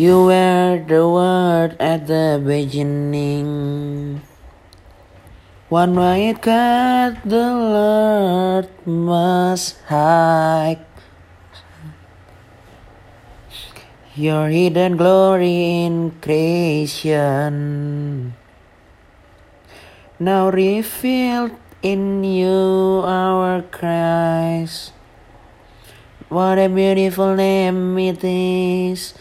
[0.00, 4.24] You were the word at the beginning.
[5.68, 10.80] One with God the Lord Most High.
[14.16, 17.52] Your hidden glory in creation.
[20.16, 21.52] Now revealed
[21.84, 24.96] in you, our Christ.
[26.32, 29.12] What a beautiful name it is.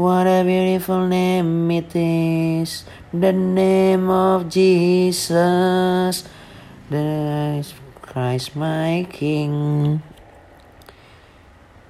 [0.00, 2.86] What a beautiful name it is.
[3.12, 6.24] The name of Jesus,
[6.88, 7.66] the
[8.00, 10.00] Christ my King.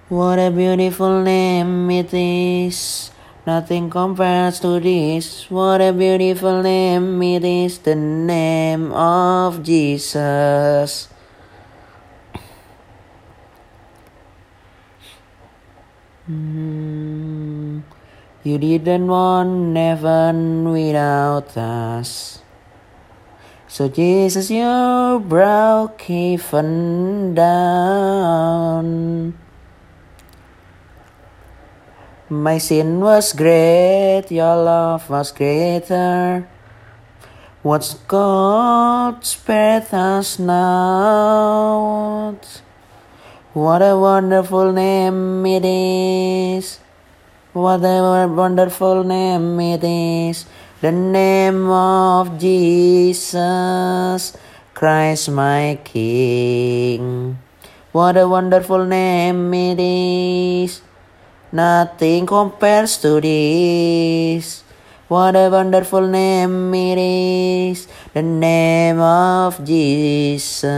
[0.08, 3.12] What a beautiful name it is.
[3.46, 5.48] Nothing compares to this.
[5.48, 7.78] What a beautiful name it is.
[7.78, 11.06] The name of Jesus.
[16.28, 16.99] Mm,
[18.42, 22.40] You didn't want heaven without us.
[23.68, 29.36] So Jesus, you broke heaven down.
[32.30, 36.48] My sin was great, your love was greater.
[37.62, 42.38] What's God spared us now?
[43.52, 46.39] What a wonderful name it is.
[47.52, 50.46] What a wonderful name it is.
[50.80, 54.36] The name of Jesus
[54.72, 57.38] Christ my King.
[57.90, 60.80] What a wonderful name it is.
[61.50, 64.62] Nothing compares to this.
[65.08, 67.88] What a wonderful name it is.
[68.14, 70.70] The name of Jesus.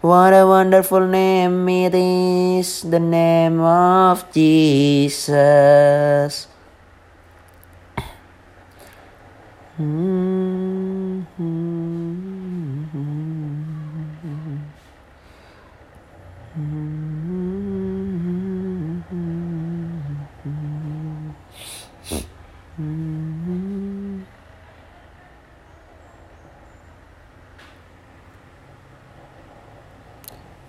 [0.00, 2.80] What a wonderful name it is.
[2.80, 5.36] The name of Jesus.
[9.78, 10.40] Mm-hmm.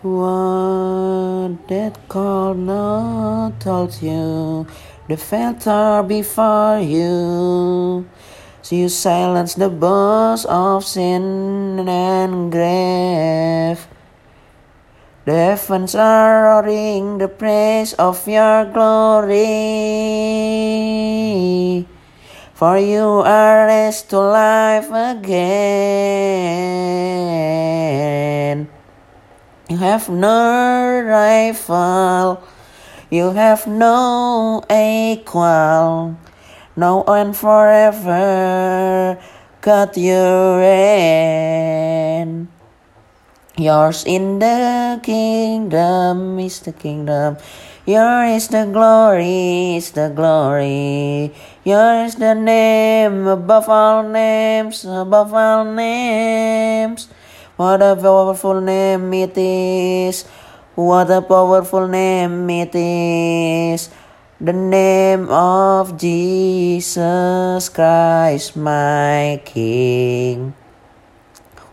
[0.01, 4.65] What that call not told you,
[5.07, 8.09] the filter before you.
[8.63, 13.85] So you silence the boss of sin and grave.
[15.25, 19.37] The heavens are roaring the praise of your glory.
[22.57, 25.61] For you are raised to life again.
[29.71, 32.43] You have no rival,
[33.09, 36.19] you have no equal,
[36.75, 39.15] now and forever,
[39.61, 42.49] God your reign.
[43.55, 47.37] Yours in the kingdom is the kingdom.
[47.87, 51.31] Yours is the glory, is the glory.
[51.63, 57.07] Yours is the name above all names, above all names.
[57.61, 60.25] What a powerful name it is.
[60.73, 63.93] What a powerful name it is.
[64.41, 70.57] The name of Jesus Christ, my King.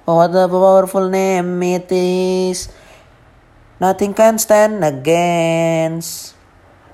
[0.05, 2.69] What a powerful name it is.
[3.81, 6.37] Nothing can stand against.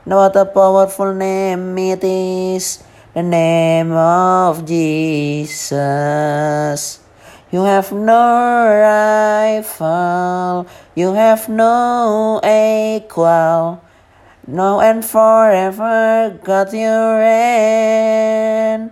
[0.07, 2.79] What a powerful name it is.
[3.11, 5.65] The name of Jesus.
[7.55, 10.67] You have no rival,
[10.99, 13.79] you have no equal.
[14.43, 18.91] Now and forever, God you reign.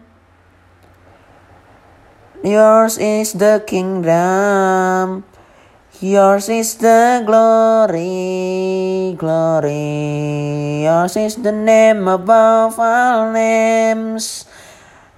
[2.47, 5.27] Yours is the kingdom,
[5.99, 10.87] yours is the glory, glory.
[10.87, 14.47] Yours is the name above all names,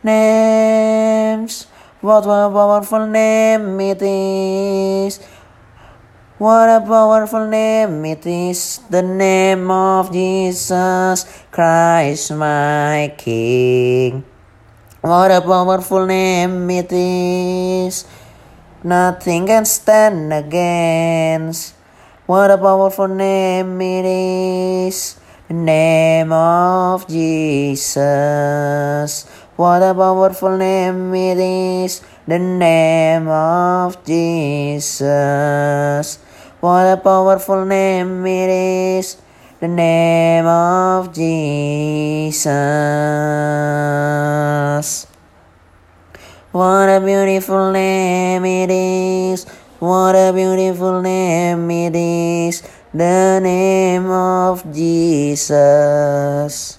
[0.02, 1.73] names.
[2.04, 5.16] What a powerful name it is.
[6.36, 8.80] What a powerful name it is.
[8.90, 14.22] The name of Jesus Christ, my King.
[15.00, 18.04] What a powerful name it is.
[18.84, 21.72] Nothing can stand against.
[22.26, 25.16] What a powerful name it is.
[25.48, 28.04] The name of Jesus.
[29.56, 32.02] What a powerful name it is.
[32.26, 36.18] The name of Jesus.
[36.60, 39.16] What a powerful name it is.
[39.64, 42.44] the name of Jesus.
[46.52, 49.46] What a beautiful name it is.
[49.78, 52.62] What a beautiful name it is.
[52.92, 56.78] The name of Jesus.